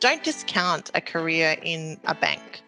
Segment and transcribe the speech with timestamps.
[0.00, 2.62] don't discount a career in a bank.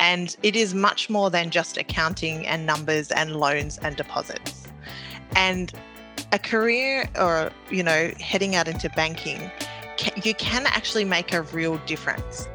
[0.00, 4.66] And it is much more than just accounting and numbers and loans and deposits.
[5.36, 5.72] And
[6.32, 9.50] a career or, you know, heading out into banking,
[10.22, 12.48] you can actually make a real difference.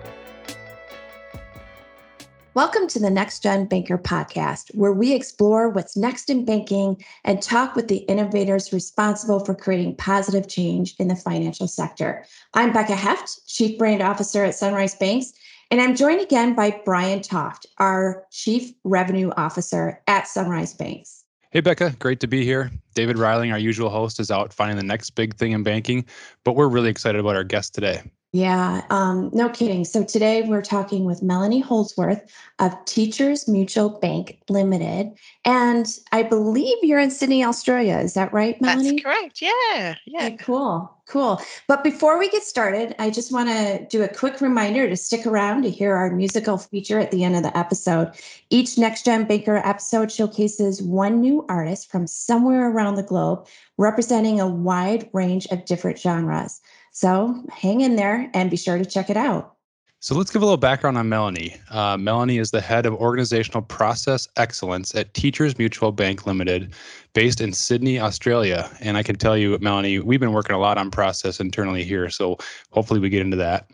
[2.57, 7.39] Welcome to the Next Gen Banker podcast, where we explore what's next in banking and
[7.39, 12.25] talk with the innovators responsible for creating positive change in the financial sector.
[12.55, 15.33] I'm Becca Heft, Chief Brand Officer at Sunrise Banks,
[15.69, 21.25] and I'm joined again by Brian Toft, our Chief Revenue Officer at Sunrise Banks.
[21.51, 22.71] Hey, Becca, great to be here.
[22.97, 26.03] David Reiling, our usual host, is out finding the next big thing in banking,
[26.43, 28.01] but we're really excited about our guest today.
[28.33, 29.85] Yeah, um, no kidding.
[29.85, 32.23] So today we're talking with Melanie Holdsworth
[32.57, 35.17] of Teachers Mutual Bank Limited.
[35.45, 37.99] And I believe you're in Sydney, Australia.
[37.99, 38.91] Is that right, Melanie?
[38.91, 39.41] That's correct.
[39.41, 39.95] Yeah.
[40.05, 40.25] Yeah.
[40.25, 40.91] Okay, cool.
[41.07, 41.41] Cool.
[41.69, 45.25] But before we get started, I just want to do a quick reminder to stick
[45.25, 48.11] around to hear our musical feature at the end of the episode.
[48.49, 54.39] Each Next Gen Banker episode showcases one new artist from somewhere around the globe, representing
[54.39, 56.61] a wide range of different genres.
[56.91, 59.57] So hang in there and be sure to check it out.
[59.99, 61.55] So let's give a little background on Melanie.
[61.71, 66.75] Uh, Melanie is the head of organizational process excellence at Teachers Mutual Bank Limited,
[67.13, 68.69] based in Sydney, Australia.
[68.79, 72.11] And I can tell you, Melanie, we've been working a lot on process internally here.
[72.11, 72.37] So
[72.69, 73.71] hopefully we get into that.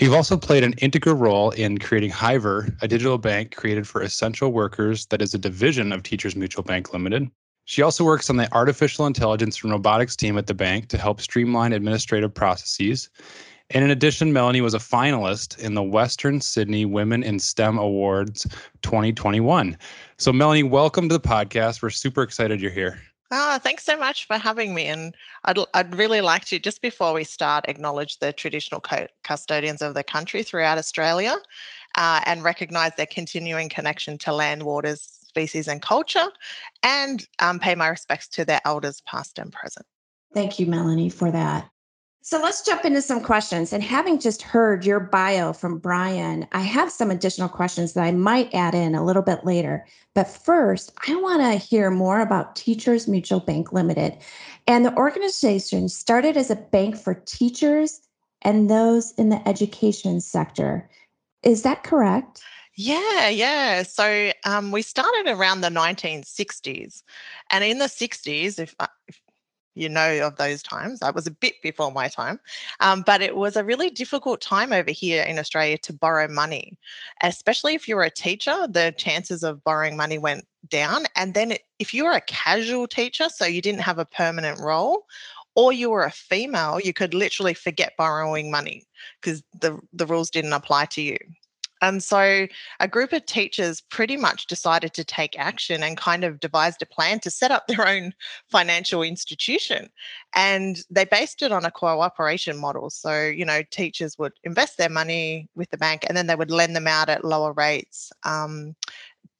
[0.00, 4.52] You've also played an integral role in creating Hiver, a digital bank created for essential
[4.52, 7.30] workers that is a division of Teachers Mutual Bank Limited.
[7.70, 11.20] She also works on the artificial intelligence and robotics team at the bank to help
[11.20, 13.08] streamline administrative processes.
[13.70, 18.42] And in addition, Melanie was a finalist in the Western Sydney Women in STEM Awards
[18.82, 19.78] 2021.
[20.18, 21.80] So, Melanie, welcome to the podcast.
[21.80, 23.00] We're super excited you're here.
[23.30, 24.86] Oh, thanks so much for having me.
[24.86, 29.80] And I'd, I'd really like to, just before we start, acknowledge the traditional co- custodians
[29.80, 31.36] of the country throughout Australia
[31.94, 36.28] uh, and recognize their continuing connection to land, waters, species and culture,
[36.82, 39.86] and um, pay my respects to their elders, past and present.
[40.34, 41.70] Thank you, Melanie, for that.
[42.22, 43.72] So let's jump into some questions.
[43.72, 48.12] And having just heard your bio from Brian, I have some additional questions that I
[48.12, 49.86] might add in a little bit later.
[50.14, 54.18] But first, I want to hear more about Teachers Mutual Bank Limited.
[54.66, 58.00] And the organization started as a bank for teachers
[58.42, 60.90] and those in the education sector.
[61.42, 62.42] Is that correct?
[62.82, 63.82] Yeah, yeah.
[63.82, 67.02] So um, we started around the 1960s.
[67.50, 68.74] And in the 60s, if,
[69.08, 69.20] if
[69.74, 71.02] you know of those times.
[71.02, 72.40] I was a bit before my time,
[72.80, 76.78] um, but it was a really difficult time over here in Australia to borrow money,
[77.22, 78.68] especially if you were a teacher.
[78.68, 83.28] The chances of borrowing money went down, and then if you were a casual teacher,
[83.30, 85.06] so you didn't have a permanent role,
[85.56, 88.84] or you were a female, you could literally forget borrowing money
[89.22, 91.18] because the the rules didn't apply to you.
[91.82, 92.46] And so
[92.78, 96.86] a group of teachers pretty much decided to take action and kind of devised a
[96.86, 98.12] plan to set up their own
[98.48, 99.88] financial institution.
[100.34, 102.90] And they based it on a cooperation model.
[102.90, 106.50] So, you know, teachers would invest their money with the bank and then they would
[106.50, 108.12] lend them out at lower rates.
[108.24, 108.74] Um,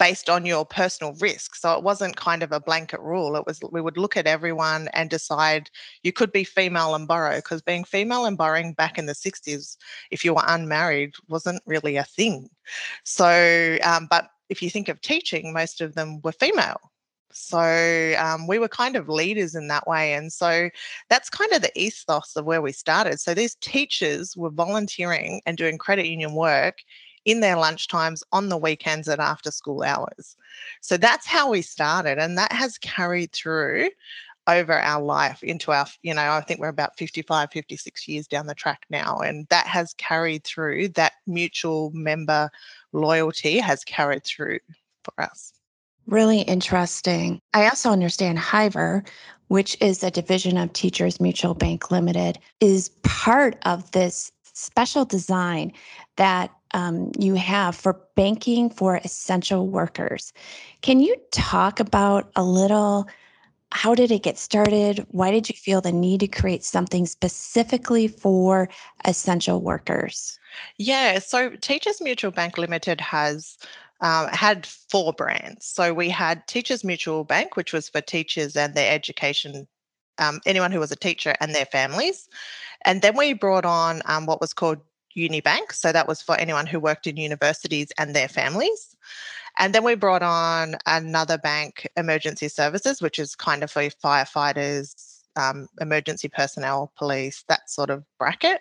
[0.00, 1.54] based on your personal risk.
[1.54, 3.36] So it wasn't kind of a blanket rule.
[3.36, 5.70] It was we would look at everyone and decide
[6.02, 9.76] you could be female and borrow because being female and borrowing back in the 60s,
[10.10, 12.48] if you were unmarried, wasn't really a thing.
[13.04, 16.80] So, um, but if you think of teaching, most of them were female.
[17.32, 20.14] So um, we were kind of leaders in that way.
[20.14, 20.70] And so
[21.10, 23.20] that's kind of the ethos of where we started.
[23.20, 26.78] So these teachers were volunteering and doing credit union work
[27.24, 30.36] in their lunch times, on the weekends, and after school hours.
[30.80, 32.18] So that's how we started.
[32.18, 33.90] And that has carried through
[34.46, 38.46] over our life into our, you know, I think we're about 55, 56 years down
[38.46, 39.18] the track now.
[39.18, 42.50] And that has carried through, that mutual member
[42.92, 44.58] loyalty has carried through
[45.04, 45.52] for us.
[46.06, 47.40] Really interesting.
[47.54, 49.06] I also understand Hiver,
[49.48, 55.72] which is a division of Teachers Mutual Bank Limited, is part of this special design
[56.16, 60.32] that um, you have for banking for essential workers.
[60.82, 63.08] Can you talk about a little?
[63.72, 65.06] How did it get started?
[65.10, 68.68] Why did you feel the need to create something specifically for
[69.04, 70.38] essential workers?
[70.76, 73.58] Yeah, so Teachers Mutual Bank Limited has
[74.00, 75.66] um, had four brands.
[75.66, 79.68] So we had Teachers Mutual Bank, which was for teachers and their education,
[80.20, 82.28] um, anyone who was a teacher and their families.
[82.84, 84.78] And then we brought on um, what was called
[85.16, 85.72] Unibank.
[85.72, 88.96] So that was for anyone who worked in universities and their families.
[89.58, 95.20] And then we brought on another bank, Emergency Services, which is kind of for firefighters,
[95.36, 98.60] um, emergency personnel, police, that sort of bracket.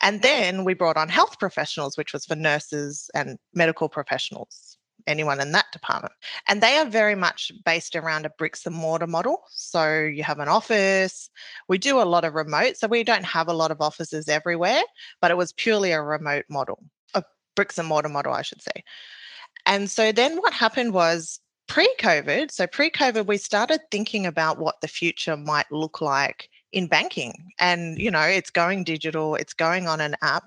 [0.00, 4.71] And then we brought on health professionals, which was for nurses and medical professionals,
[5.06, 6.14] anyone in that department.
[6.48, 9.42] And they are very much based around a bricks and mortar model.
[9.50, 11.30] So you have an office.
[11.68, 12.76] We do a lot of remote.
[12.76, 14.82] So we don't have a lot of offices everywhere,
[15.20, 16.82] but it was purely a remote model,
[17.14, 18.84] a bricks and mortar model, I should say.
[19.66, 24.58] And so then what happened was pre COVID, so pre COVID, we started thinking about
[24.58, 27.52] what the future might look like in banking.
[27.58, 30.44] And, you know, it's going digital, it's going on an app.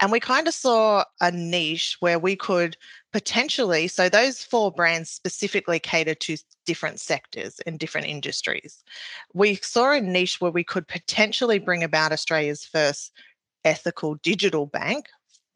[0.00, 2.76] And we kind of saw a niche where we could
[3.12, 6.36] potentially, so those four brands specifically cater to
[6.66, 8.82] different sectors and different industries.
[9.34, 13.12] We saw a niche where we could potentially bring about Australia's first
[13.64, 15.06] ethical digital bank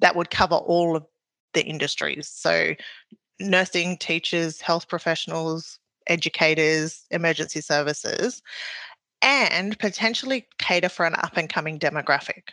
[0.00, 1.06] that would cover all of
[1.54, 2.28] the industries.
[2.28, 2.74] So,
[3.40, 8.42] nursing, teachers, health professionals, educators, emergency services,
[9.22, 12.50] and potentially cater for an up and coming demographic.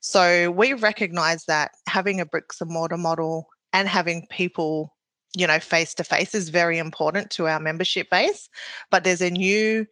[0.00, 4.94] So, we recognize that having a bricks and mortar model and having people
[5.34, 8.48] you know face to face is very important to our membership base
[8.90, 9.86] but there's a new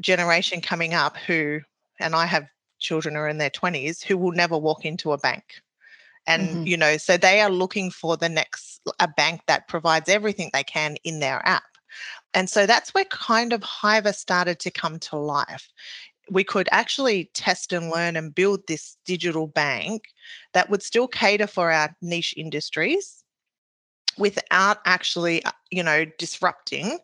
[0.00, 1.60] generation coming up who
[1.98, 2.46] and i have
[2.78, 5.60] children who are in their 20s who will never walk into a bank
[6.26, 6.66] and mm-hmm.
[6.66, 10.64] you know so they are looking for the next a bank that provides everything they
[10.64, 11.64] can in their app
[12.34, 15.68] and so that's where kind of Hiver started to come to life
[16.30, 20.04] we could actually test and learn and build this digital bank
[20.52, 23.24] that would still cater for our niche industries
[24.16, 26.98] without actually uh, you know disrupting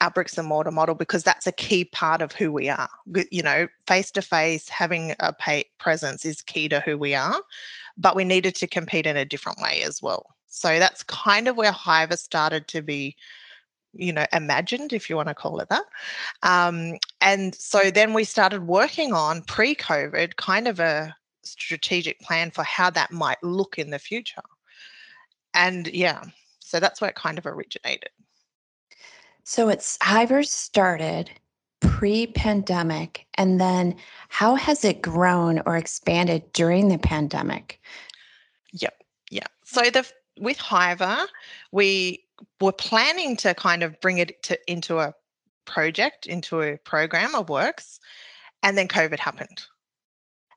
[0.00, 2.88] our bricks and mortar model because that's a key part of who we are
[3.30, 7.40] you know face to face having a pay presence is key to who we are
[7.96, 10.34] but we needed to compete in a different way as well.
[10.48, 13.16] So that's kind of where Hiver started to be,
[13.94, 15.84] you know, imagined, if you want to call it that.
[16.42, 22.50] Um, and so then we started working on pre COVID kind of a strategic plan
[22.50, 24.42] for how that might look in the future.
[25.52, 26.24] And yeah,
[26.58, 28.10] so that's where it kind of originated.
[29.44, 31.30] So it's Hiver started
[31.84, 33.94] pre-pandemic and then
[34.28, 37.78] how has it grown or expanded during the pandemic
[38.72, 40.10] yep yeah so the
[40.40, 41.26] with hiver
[41.72, 42.23] we
[42.64, 45.14] were planning to kind of bring it to into a
[45.64, 47.98] project into a program of works
[48.62, 49.62] and then covid happened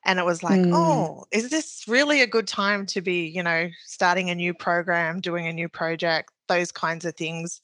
[0.04, 0.72] and it was like mm.
[0.74, 5.20] oh is this really a good time to be you know starting a new program
[5.20, 7.60] doing a new project those kinds of things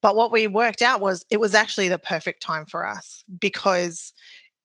[0.00, 4.12] but what we worked out was it was actually the perfect time for us because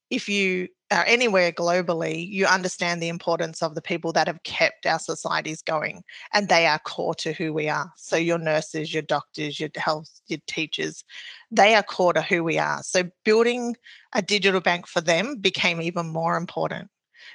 [0.09, 4.86] if you are anywhere globally, you understand the importance of the people that have kept
[4.86, 7.92] our societies going, and they are core to who we are.
[7.98, 11.04] So, your nurses, your doctors, your health, your teachers,
[11.51, 12.81] they are core to who we are.
[12.83, 13.75] So, building
[14.13, 16.89] a digital bank for them became even more important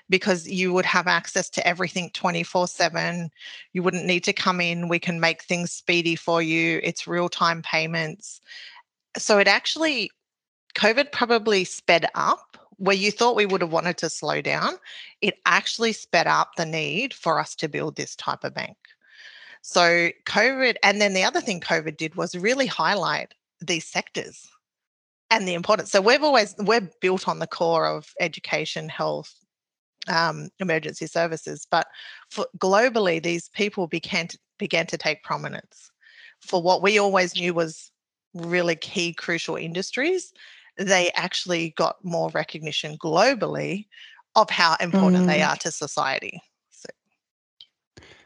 [0.09, 3.31] because you would have access to everything 24 7.
[3.73, 4.89] You wouldn't need to come in.
[4.89, 6.81] We can make things speedy for you.
[6.83, 8.41] It's real time payments.
[9.19, 10.11] So it actually,
[10.75, 12.52] COVID probably sped up
[12.83, 14.73] where you thought we would have wanted to slow down.
[15.21, 18.77] It actually sped up the need for us to build this type of bank.
[19.61, 24.49] So COVID, and then the other thing COVID did was really highlight these sectors
[25.31, 25.93] and the importance.
[25.93, 29.33] So we've always we're built on the core of education, health,
[30.09, 31.69] um, emergency services.
[31.71, 31.87] But
[32.31, 35.93] for, globally, these people began to, began to take prominence
[36.41, 37.93] for what we always knew was
[38.35, 40.33] really key, crucial industries.
[40.77, 43.87] They actually got more recognition globally
[44.35, 45.27] of how important mm.
[45.27, 46.41] they are to society.
[46.71, 46.89] So,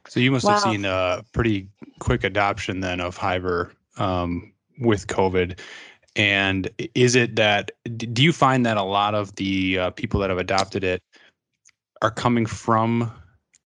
[0.08, 0.52] so you must wow.
[0.52, 5.58] have seen a pretty quick adoption then of Hiver um, with COVID.
[6.14, 10.30] And is it that, do you find that a lot of the uh, people that
[10.30, 11.02] have adopted it
[12.00, 13.12] are coming from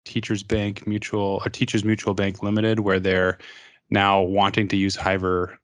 [0.05, 3.38] Teachers Bank Mutual or Teachers Mutual Bank Limited, where they're
[3.89, 5.57] now wanting to use Hiver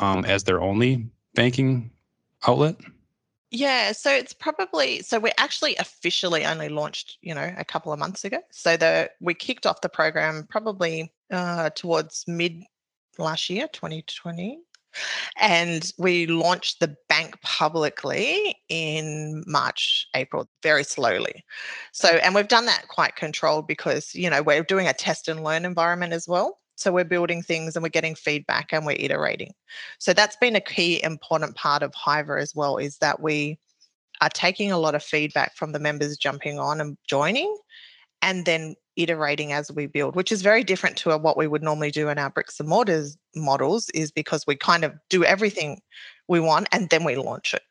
[0.00, 1.90] um, as their only banking
[2.46, 2.76] outlet?
[3.50, 7.98] Yeah, so it's probably so we actually officially only launched, you know, a couple of
[7.98, 8.38] months ago.
[8.50, 12.62] So the we kicked off the program probably uh, towards mid
[13.18, 14.60] last year, 2020,
[15.40, 21.44] and we launched the bank publicly in March, April, very slowly.
[21.92, 25.44] So, and we've done that quite controlled because, you know, we're doing a test and
[25.44, 26.58] learn environment as well.
[26.80, 29.52] So we're building things and we're getting feedback and we're iterating.
[29.98, 33.58] So that's been a key important part of Hiver as well is that we
[34.20, 37.56] are taking a lot of feedback from the members jumping on and joining
[38.22, 41.90] and then iterating as we build, which is very different to what we would normally
[41.90, 45.80] do in our bricks and mortars models, is because we kind of do everything
[46.28, 47.62] we want and then we launch it.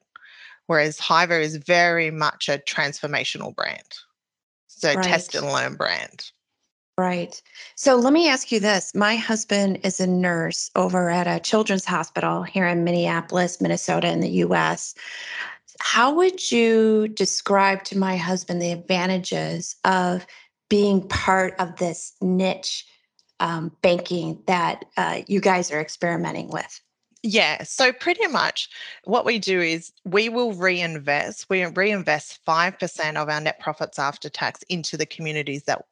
[0.67, 3.83] whereas Hiver is very much a transformational brand.
[4.67, 5.01] So Right.
[5.01, 6.31] test and learn brand.
[6.99, 7.41] Right.
[7.75, 8.93] So let me ask you this.
[8.93, 14.19] My husband is a nurse over at a children's hospital here in Minneapolis, Minnesota, in
[14.19, 14.95] the US.
[15.79, 20.27] How would you describe to my husband the advantages of
[20.67, 22.85] being part of this niche
[23.39, 26.81] um, banking that uh, you guys are experimenting with?
[27.23, 27.63] Yeah.
[27.63, 28.67] So pretty much
[29.05, 31.49] what we do is we will reinvest.
[31.49, 35.85] We reinvest 5% of our net profits after tax into the communities that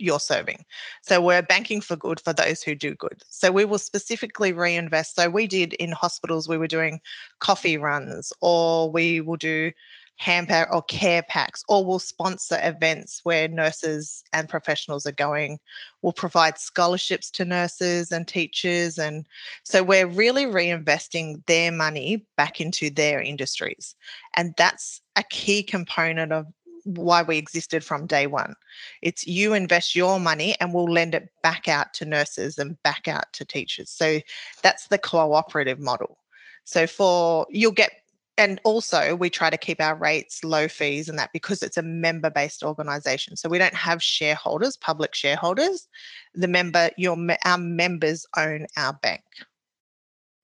[0.00, 0.64] you're serving.
[1.02, 3.22] So we're banking for good for those who do good.
[3.28, 5.16] So we will specifically reinvest.
[5.16, 7.00] So we did in hospitals, we were doing
[7.38, 9.72] coffee runs, or we will do
[10.20, 15.58] hamper or care packs, or we'll sponsor events where nurses and professionals are going.
[16.02, 18.98] We'll provide scholarships to nurses and teachers.
[18.98, 19.26] And
[19.64, 23.96] so we're really reinvesting their money back into their industries.
[24.36, 26.46] And that's a key component of
[26.84, 28.54] why we existed from day one.
[29.02, 33.08] It's you invest your money and we'll lend it back out to nurses and back
[33.08, 33.90] out to teachers.
[33.90, 34.20] So
[34.62, 36.18] that's the cooperative model.
[36.64, 37.92] So for you'll get
[38.40, 41.82] and also we try to keep our rates low fees and that because it's a
[41.82, 45.88] member based organization so we don't have shareholders public shareholders
[46.34, 49.22] the member your our members own our bank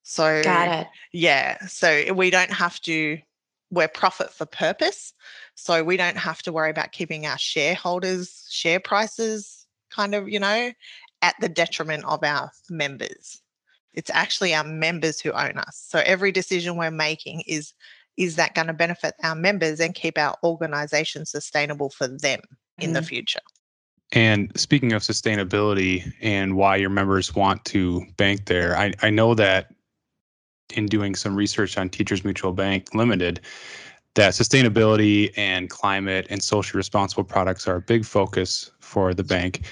[0.02, 0.86] so Got it.
[1.12, 3.18] yeah so we don't have to
[3.70, 5.12] we're profit for purpose
[5.54, 10.38] so we don't have to worry about keeping our shareholders share prices kind of you
[10.38, 10.70] know
[11.22, 13.40] at the detriment of our members.
[13.94, 17.72] It's actually our members who own us so every decision we're making is
[18.16, 22.40] is that going to benefit our members and keep our organization sustainable for them
[22.78, 23.06] in the Mhm.
[23.06, 23.40] future.
[24.12, 29.34] And speaking of sustainability and why your members want to bank there, I, I know
[29.34, 29.74] that
[30.74, 33.40] in doing some research on Teachers Mutual Bank Limited,
[34.14, 39.66] that sustainability and climate and socially responsible products are a big focus for the bank.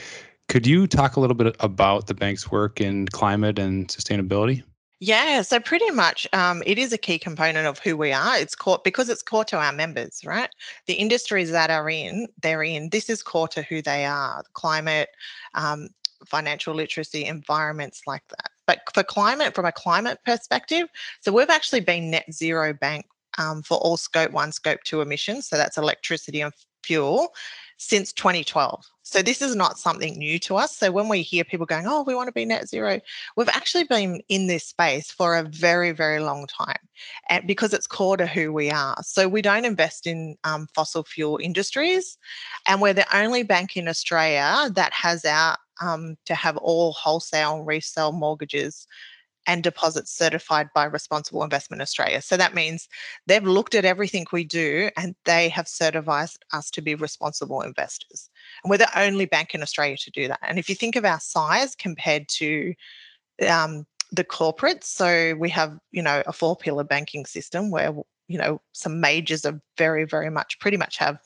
[0.49, 4.63] Could you talk a little bit about the bank's work in climate and sustainability?
[5.01, 8.39] Yeah, so pretty much um, it is a key component of who we are.
[8.39, 10.49] It's core because it's core to our members, right?
[10.87, 15.09] The industries that are in, they're in, this is core to who they are climate,
[15.55, 15.89] um,
[16.27, 18.51] financial literacy, environments like that.
[18.67, 20.89] But for climate, from a climate perspective,
[21.21, 23.07] so we've actually been net zero bank
[23.39, 25.49] um, for all scope one, scope two emissions.
[25.49, 26.53] So that's electricity and
[26.83, 27.35] fuel
[27.77, 28.85] since 2012.
[29.03, 30.77] So this is not something new to us.
[30.77, 33.01] So when we hear people going, oh, we want to be net zero,
[33.37, 36.79] we've actually been in this space for a very, very long time
[37.29, 38.97] and because it's core to who we are.
[39.03, 42.17] So we don't invest in um, fossil fuel industries.
[42.67, 47.57] And we're the only bank in Australia that has our um, to have all wholesale
[47.57, 48.87] and resale mortgages
[49.47, 52.23] and deposits certified by Responsible Investment Australia.
[52.23, 52.89] So that means
[53.27, 58.31] they've looked at everything we do and they have certified us to be responsible investors.
[58.63, 60.41] And we're the only bank in Australia to do that.
[60.43, 62.75] And if you think of our size compared to
[63.49, 67.93] um, the corporates, so we have, you know, a four pillar banking system where,
[68.29, 71.19] you know, some majors are very, very much, pretty much have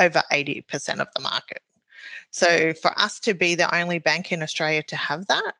[0.00, 1.60] over 80% of the market.
[2.30, 5.54] So for us to be the only bank in Australia to have that,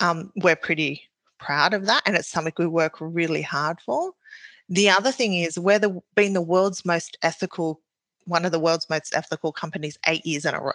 [0.00, 1.02] um, we're pretty
[1.38, 2.02] proud of that.
[2.06, 4.12] And it's something we work really hard for.
[4.68, 7.80] The other thing is we're the, being the world's most ethical,
[8.24, 10.72] one of the world's most ethical companies eight years in a row.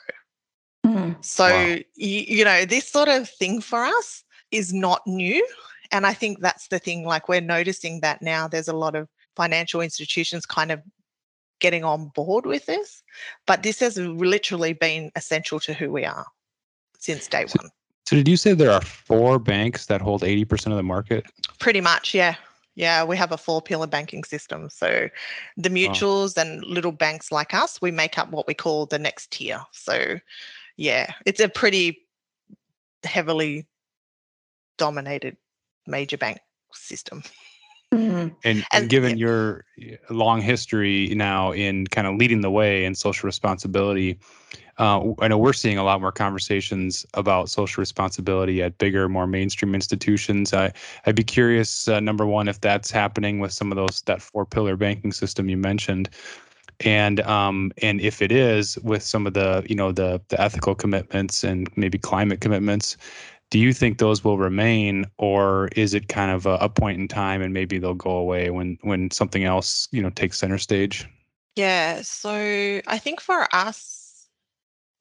[0.86, 1.24] Mm.
[1.24, 1.66] So, Wow.
[1.76, 5.46] y- you know, this sort of thing for us is not new.
[5.92, 7.06] And I think that's the thing.
[7.06, 10.82] Like, we're noticing that now there's a lot of financial institutions kind of
[11.60, 13.04] getting on board with this.
[13.46, 16.26] But this has literally been essential to who we are
[16.98, 17.72] since day So- one.
[18.08, 21.26] So, did you say there are four banks that hold 80% of the market?
[21.60, 22.36] Pretty much, yeah.
[22.76, 24.70] Yeah, we have a four pillar banking system.
[24.70, 25.10] So
[25.58, 29.32] the mutuals and little banks like us, we make up what we call the next
[29.32, 29.60] tier.
[29.72, 30.20] So,
[30.78, 32.08] yeah, it's a pretty
[33.04, 33.68] heavily
[34.78, 35.36] dominated
[35.88, 36.38] major bank
[36.72, 37.24] system.
[37.94, 38.36] Mhm.
[38.44, 39.64] And, and, given your
[40.10, 44.20] long history now in kind of leading the way in social responsibility,
[44.80, 49.28] uh, I know we're seeing a lot more conversations about social responsibility at bigger, more
[49.28, 50.54] mainstream institutions.
[50.54, 50.74] I,
[51.06, 54.46] I'd be curious, uh, number one, if that's happening with some of those that four
[54.46, 56.10] pillar banking system you mentioned,
[56.82, 60.76] and um, and if it is with some of the you know the the ethical
[60.76, 62.98] commitments and maybe climate commitments.
[63.50, 67.08] Do you think those will remain, or is it kind of a, a point in
[67.08, 71.08] time and maybe they'll go away when when something else you know takes center stage?
[71.56, 74.28] Yeah, so I think for us,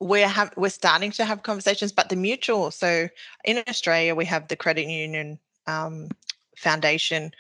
[0.00, 2.70] we're have we're starting to have conversations, but the mutual.
[2.70, 3.08] So
[3.44, 6.08] in Australia, we have the credit union um,
[6.56, 7.32] foundation.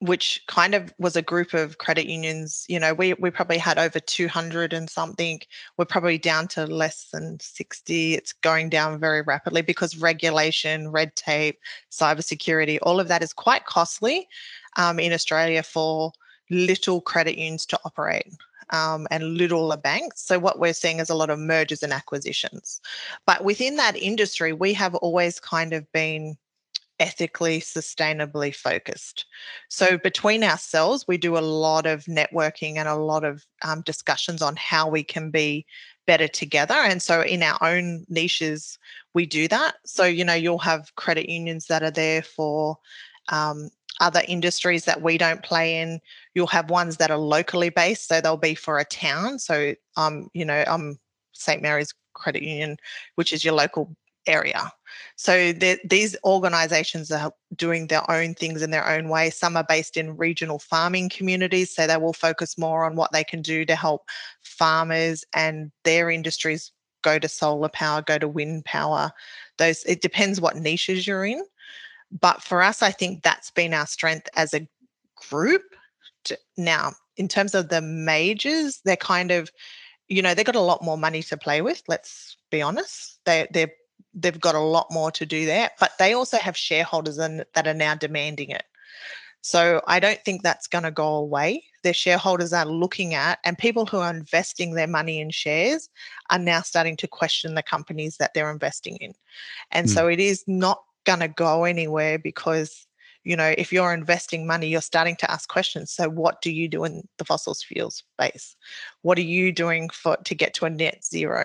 [0.00, 2.66] Which kind of was a group of credit unions.
[2.68, 5.40] You know, we we probably had over 200 and something.
[5.76, 8.14] We're probably down to less than 60.
[8.14, 11.58] It's going down very rapidly because regulation, red tape,
[11.90, 14.28] cybersecurity, all of that is quite costly
[14.76, 16.12] um, in Australia for
[16.50, 18.26] little credit unions to operate.
[18.70, 20.22] Um, and littler banks.
[20.22, 22.80] So, what we're seeing is a lot of mergers and acquisitions.
[23.24, 26.36] But within that industry, we have always kind of been
[26.98, 29.26] ethically, sustainably focused.
[29.68, 34.42] So, between ourselves, we do a lot of networking and a lot of um, discussions
[34.42, 35.66] on how we can be
[36.06, 36.74] better together.
[36.74, 38.78] And so, in our own niches,
[39.14, 39.76] we do that.
[39.84, 42.78] So, you know, you'll have credit unions that are there for
[43.28, 46.00] um, other industries that we don't play in.
[46.34, 49.38] You'll have ones that are locally based, so they'll be for a town.
[49.38, 50.98] So, um, you know, um,
[51.32, 52.76] St Mary's Credit Union,
[53.14, 53.94] which is your local
[54.26, 54.70] area.
[55.16, 55.52] So
[55.84, 59.30] these organizations are doing their own things in their own way.
[59.30, 63.24] Some are based in regional farming communities, so they will focus more on what they
[63.24, 64.08] can do to help
[64.42, 69.10] farmers and their industries go to solar power, go to wind power.
[69.58, 71.42] Those it depends what niches you're in.
[72.20, 74.66] But for us, I think that's been our strength as a
[75.30, 75.62] group.
[76.56, 79.50] Now, in terms of the majors, they're kind of,
[80.08, 81.82] you know, they've got a lot more money to play with.
[81.88, 83.18] Let's be honest.
[83.24, 83.72] They they're
[84.16, 87.68] they've got a lot more to do there, but they also have shareholders in, that
[87.68, 88.64] are now demanding it.
[89.42, 91.62] So I don't think that's going to go away.
[91.84, 95.88] Their shareholders are looking at, and people who are investing their money in shares
[96.30, 99.14] are now starting to question the companies that they're investing in.
[99.70, 99.90] And mm.
[99.90, 102.88] so it is not going to go anywhere because,
[103.22, 105.92] you know, if you're investing money, you're starting to ask questions.
[105.92, 108.56] So what do you do in the fossil fuels space?
[109.02, 111.44] What are you doing for to get to a net zero?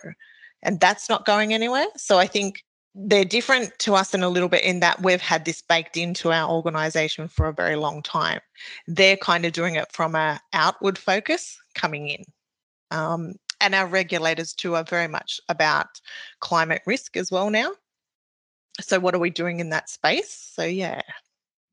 [0.64, 1.88] And that's not going anywhere.
[1.96, 2.64] So I think
[2.94, 6.32] they're different to us in a little bit in that we've had this baked into
[6.32, 8.40] our organization for a very long time.
[8.88, 12.24] They're kind of doing it from a outward focus coming in.
[12.92, 15.88] Um, and our regulators too are very much about
[16.40, 17.72] climate risk as well now.
[18.82, 20.52] So what are we doing in that space?
[20.54, 21.02] So yeah.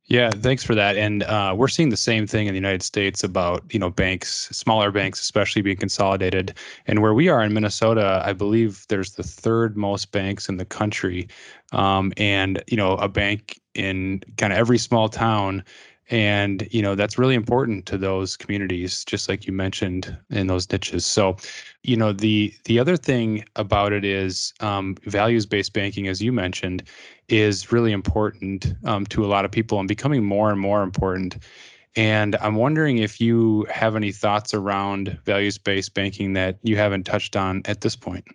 [0.09, 0.97] Yeah, thanks for that.
[0.97, 4.49] And uh, we're seeing the same thing in the United States about you know banks,
[4.51, 6.55] smaller banks especially being consolidated.
[6.87, 10.65] And where we are in Minnesota, I believe there's the third most banks in the
[10.65, 11.29] country,
[11.73, 15.63] um, and you know a bank in kind of every small town
[16.11, 20.71] and you know that's really important to those communities just like you mentioned in those
[20.71, 21.05] niches.
[21.05, 21.37] So
[21.83, 26.33] you know the the other thing about it is um, values based banking as you
[26.33, 26.83] mentioned
[27.29, 31.39] is really important um, to a lot of people and becoming more and more important.
[31.97, 37.05] And i'm wondering if you have any thoughts around values based banking that you haven't
[37.05, 38.27] touched on at this point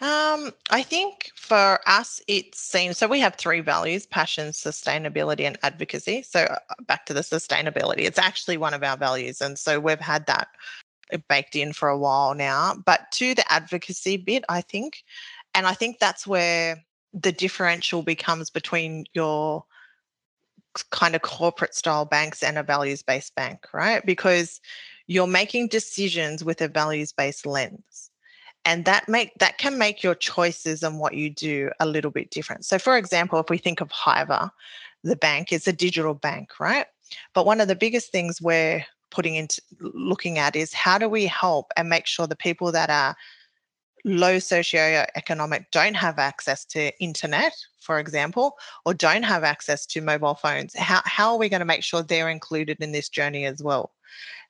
[0.00, 3.06] um, I think for us, it seems so.
[3.06, 6.22] We have three values passion, sustainability, and advocacy.
[6.22, 9.40] So, uh, back to the sustainability, it's actually one of our values.
[9.40, 10.48] And so, we've had that
[11.12, 12.74] uh, baked in for a while now.
[12.84, 15.04] But to the advocacy bit, I think,
[15.54, 19.64] and I think that's where the differential becomes between your
[20.90, 24.04] kind of corporate style banks and a values based bank, right?
[24.04, 24.60] Because
[25.06, 27.93] you're making decisions with a values based lens
[28.64, 32.30] and that make that can make your choices and what you do a little bit
[32.30, 32.64] different.
[32.64, 34.50] So for example if we think of hiver
[35.02, 36.86] the bank is a digital bank right?
[37.34, 41.26] But one of the biggest things we're putting into looking at is how do we
[41.26, 43.14] help and make sure the people that are
[44.06, 50.34] low socioeconomic don't have access to internet for example or don't have access to mobile
[50.34, 53.62] phones how, how are we going to make sure they're included in this journey as
[53.62, 53.92] well?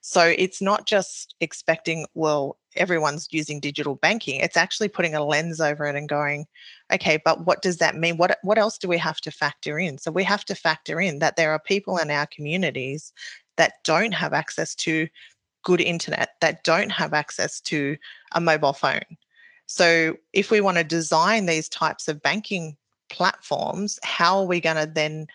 [0.06, 4.40] So it's not just expecting, well, everyone's using digital banking.
[4.40, 6.46] It's actually putting a lens over it and going,
[6.92, 8.16] okay, but what does that mean?
[8.16, 9.98] What what else do we have to factor in?
[9.98, 13.12] So we have to factor in that there are people in our communities
[13.56, 15.08] that don't have access to
[15.62, 17.96] good internet, that don't have access to
[18.32, 19.16] a mobile phone.
[19.66, 22.76] So if we want to design these types of banking
[23.08, 25.26] platforms, how are we going to then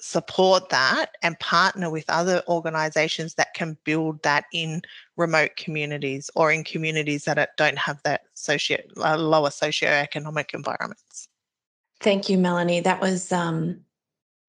[0.00, 4.82] support that and partner with other organizations that can build that in
[5.16, 11.28] remote communities or in communities that don't have that socio uh, lower socioeconomic environments.
[12.00, 12.80] Thank you, Melanie.
[12.80, 13.80] That was um,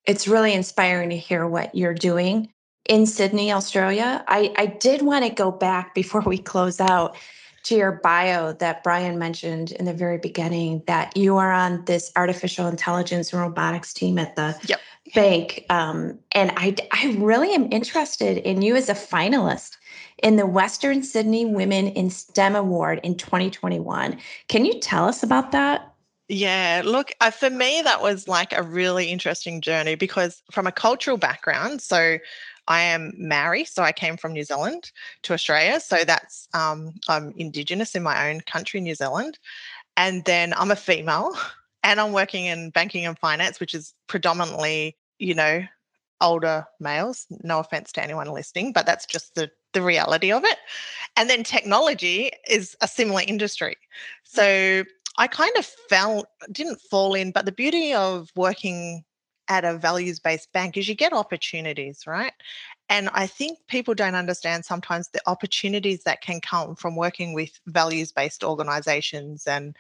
[0.06, 2.52] it's really inspiring to hear what you're doing
[2.88, 4.24] in Sydney, Australia.
[4.28, 7.16] I, I did want to go back before we close out
[7.64, 12.12] to your bio that Brian mentioned in the very beginning that you are on this
[12.16, 14.80] artificial intelligence and robotics team at the yep.
[15.14, 15.66] bank.
[15.70, 19.78] Um, and I, I really am interested in you as a finalist
[20.24, 24.18] in the Western Sydney Women in STEM Award in 2021.
[24.48, 25.94] Can you tell us about that?
[26.32, 30.72] Yeah, look, uh, for me, that was like a really interesting journey because from a
[30.72, 32.20] cultural background, so
[32.70, 34.92] I am Maori, so I came from New Zealand
[35.24, 35.80] to Australia.
[35.80, 39.40] So that's um, I'm Indigenous in my own country, New Zealand,
[39.98, 41.36] and then I'm a female,
[41.84, 45.64] and I'm working in banking and finance, which is predominantly, you know,
[46.22, 47.26] older males.
[47.44, 50.58] No offense to anyone listening, but that's just the the reality of it.
[51.18, 53.76] And then technology is a similar industry.
[54.24, 54.84] So
[55.18, 59.04] I kind of fell, didn't fall in, but the beauty of working
[59.50, 62.34] at a values based bank is you get opportunities, right?
[62.88, 67.60] And I think people don't understand sometimes the opportunities that can come from working with
[67.68, 69.76] values based organizations and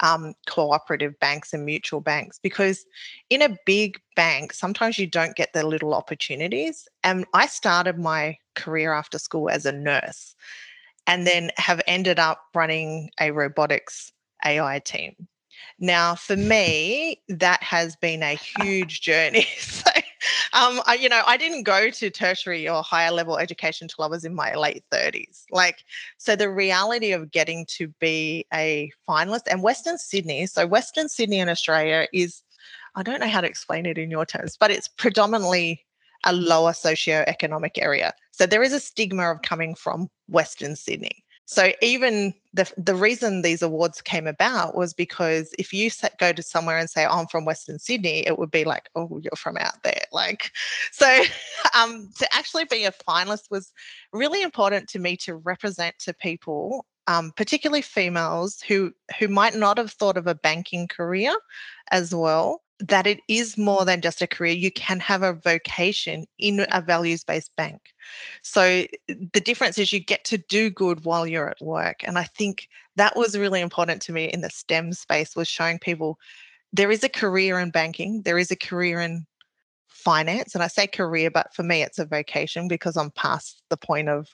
[0.00, 2.38] um, cooperative banks and mutual banks.
[2.42, 2.84] Because
[3.30, 6.88] in a big bank, sometimes you don't get the little opportunities.
[7.02, 10.34] And I started my career after school as a nurse
[11.06, 14.12] and then have ended up running a robotics
[14.44, 15.28] AI team.
[15.78, 19.46] Now, for me, that has been a huge journey.
[19.58, 19.90] so,
[20.52, 24.08] um, I, you know, I didn't go to tertiary or higher level education until I
[24.08, 25.44] was in my late 30s.
[25.50, 25.78] Like,
[26.18, 31.38] so the reality of getting to be a finalist and Western Sydney, so Western Sydney
[31.38, 32.42] in Australia is,
[32.94, 35.84] I don't know how to explain it in your terms, but it's predominantly
[36.24, 38.12] a lower socio-economic area.
[38.30, 41.24] So there is a stigma of coming from Western Sydney.
[41.46, 46.42] So even the the reason these awards came about was because if you go to
[46.42, 49.56] somewhere and say, oh, "I'm from Western Sydney," it would be like, "Oh, you're from
[49.56, 50.52] out there." Like,
[50.92, 51.22] so
[51.76, 53.72] um, to actually be a finalist was
[54.12, 59.78] really important to me to represent to people, um, particularly females who who might not
[59.78, 61.34] have thought of a banking career
[61.90, 64.52] as well, that it is more than just a career.
[64.52, 67.80] You can have a vocation in a values based bank.
[68.42, 72.02] So the difference is you get to do good while you're at work.
[72.04, 75.78] And I think that was really important to me in the STEM space was showing
[75.78, 76.18] people
[76.72, 79.26] there is a career in banking, there is a career in
[79.88, 80.54] finance.
[80.54, 84.08] And I say career, but for me, it's a vocation because I'm past the point
[84.08, 84.28] of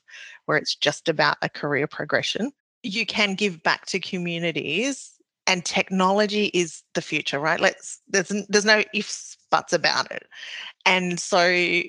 [0.46, 2.52] where it's just about a career progression.
[2.82, 5.17] You can give back to communities
[5.48, 7.58] and technology is the future right?
[7.58, 10.28] Let's there's there's no ifs buts about it.
[10.84, 11.82] And so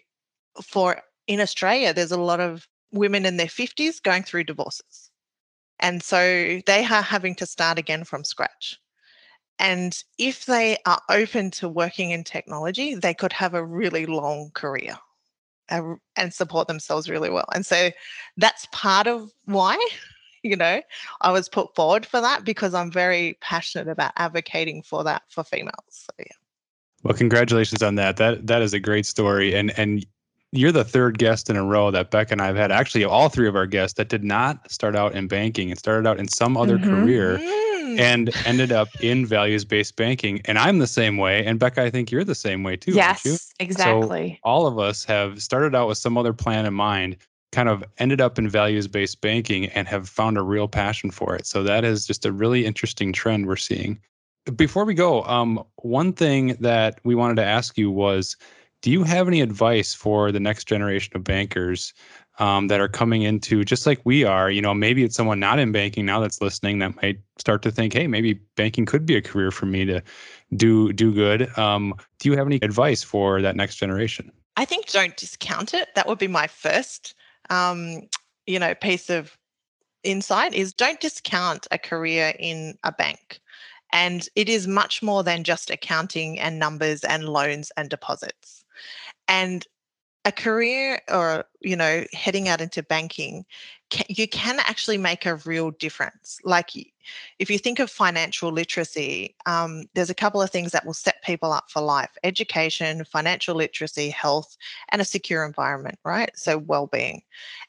[0.63, 5.11] for in australia there's a lot of women in their 50s going through divorces.
[5.79, 8.77] And so they are having to start again from scratch.
[9.59, 14.51] And if they are open to working in technology they could have a really long
[14.53, 14.97] career
[15.69, 17.47] and support themselves really well.
[17.53, 17.91] And so
[18.37, 19.77] that's part of why
[20.43, 20.81] you know,
[21.21, 25.43] I was put forward for that because I'm very passionate about advocating for that for
[25.43, 25.73] females.
[25.89, 26.25] So yeah.
[27.03, 28.17] Well, congratulations on that.
[28.17, 30.05] That that is a great story, and and
[30.51, 32.71] you're the third guest in a row that Beck and I've had.
[32.71, 36.07] Actually, all three of our guests that did not start out in banking and started
[36.07, 37.03] out in some other mm-hmm.
[37.03, 37.39] career.
[37.97, 40.41] And ended up in values based banking.
[40.45, 41.43] And I'm the same way.
[41.43, 42.91] And Becca, I think you're the same way too.
[42.91, 44.39] Yes, exactly.
[44.43, 47.17] So all of us have started out with some other plan in mind
[47.51, 51.35] kind of ended up in values based banking and have found a real passion for
[51.35, 51.45] it.
[51.45, 53.99] So that is just a really interesting trend we're seeing.
[54.55, 58.35] Before we go, um, one thing that we wanted to ask you was
[58.81, 61.93] do you have any advice for the next generation of bankers
[62.39, 64.49] um, that are coming into just like we are?
[64.49, 67.71] You know, maybe it's someone not in banking now that's listening that might start to
[67.71, 70.01] think, hey, maybe banking could be a career for me to
[70.55, 71.57] do do good.
[71.57, 74.31] Um, do you have any advice for that next generation?
[74.55, 75.89] I think don't discount it.
[75.95, 77.15] That would be my first
[77.49, 78.01] um,
[78.45, 79.37] you know, piece of
[80.03, 83.39] insight is don't discount a career in a bank.
[83.91, 88.63] And it is much more than just accounting and numbers and loans and deposits.
[89.27, 89.65] And
[90.25, 93.45] a career or you know heading out into banking
[94.07, 96.37] you can actually make a real difference.
[96.43, 96.69] Like
[97.39, 101.23] if you think of financial literacy um, there's a couple of things that will set
[101.23, 104.57] people up for life education financial literacy health
[104.89, 106.31] and a secure environment right?
[106.35, 107.21] So well-being.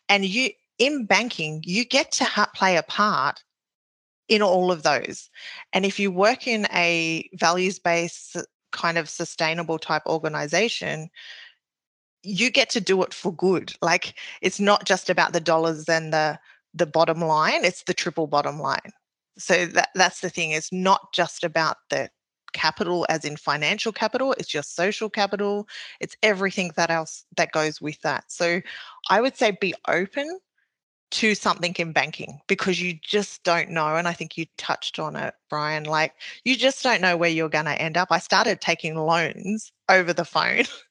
[0.08, 3.44] And you in banking you get to ha- play a part
[4.28, 5.28] in all of those.
[5.72, 8.36] And if you work in a values-based
[8.72, 11.10] kind of sustainable type organization
[12.22, 13.74] you get to do it for good.
[13.82, 16.38] Like it's not just about the dollars and the
[16.74, 18.92] the bottom line, it's the triple bottom line.
[19.38, 20.52] So that that's the thing.
[20.52, 22.10] It's not just about the
[22.52, 25.68] capital as in financial capital, it's your social capital,
[26.00, 28.24] it's everything that else that goes with that.
[28.30, 28.60] So
[29.08, 30.40] I would say be open
[31.12, 33.96] to something in banking because you just don't know.
[33.96, 35.84] And I think you touched on it, Brian.
[35.84, 38.08] Like, you just don't know where you're going to end up.
[38.10, 40.64] I started taking loans over the phone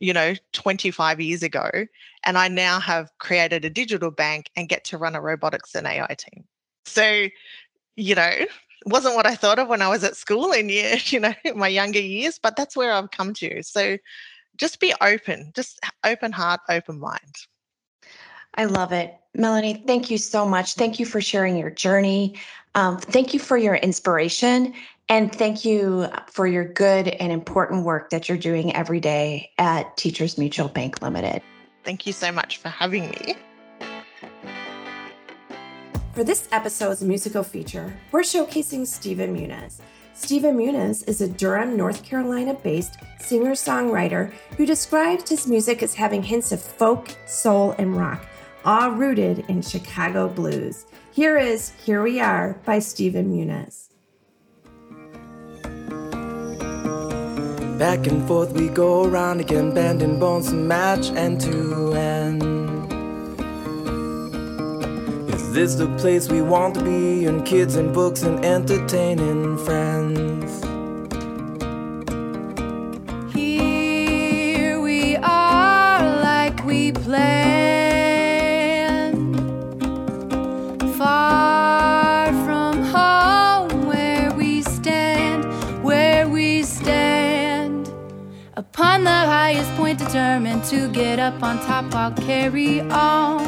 [0.00, 1.70] you know, 25 years ago.
[2.24, 5.86] And I now have created a digital bank and get to run a robotics and
[5.86, 6.44] AI team.
[6.84, 7.28] So,
[7.96, 8.32] you know,
[8.86, 11.68] wasn't what I thought of when I was at school in year, you know, my
[11.68, 13.62] younger years, but that's where I've come to.
[13.62, 13.98] So
[14.56, 17.36] just be open, just open heart, open mind.
[18.54, 19.16] I love it.
[19.34, 20.74] Melanie, thank you so much.
[20.74, 22.34] Thank you for sharing your journey.
[22.74, 24.74] Um, thank you for your inspiration.
[25.10, 29.96] And thank you for your good and important work that you're doing every day at
[29.96, 31.42] Teachers Mutual Bank Limited.
[31.82, 33.34] Thank you so much for having me.
[36.12, 39.80] For this episode's musical feature, we're showcasing Stephen Muniz.
[40.14, 45.92] Stephen Muniz is a Durham, North Carolina based singer songwriter who describes his music as
[45.92, 48.24] having hints of folk, soul, and rock,
[48.64, 50.86] all rooted in Chicago blues.
[51.10, 53.89] Here is Here We Are by Stephen Muniz.
[57.80, 62.42] Back and forth we go around again, bending bones to match end to end.
[65.32, 67.24] Is this the place we want to be?
[67.24, 70.59] And kids and books and entertaining friends.
[90.60, 93.40] Determined to get up on top, I'll carry on.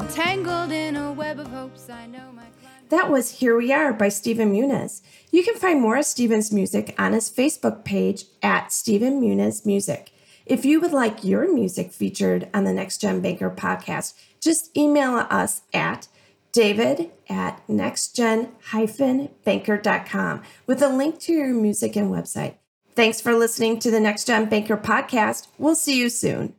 [0.00, 2.44] Entangled in a web of hopes, I know my
[2.88, 5.02] That was Here We Are by Steven Muniz.
[5.30, 10.12] You can find more of Steven's music on his Facebook page at Steven Muniz Music.
[10.44, 15.24] If you would like your music featured on the Next Gen Banker podcast, just email
[15.30, 16.08] us at
[16.52, 22.56] david at nextgen-banker.com with a link to your music and website.
[22.94, 25.48] Thanks for listening to the Next Gen Banker podcast.
[25.58, 26.54] We'll see you soon.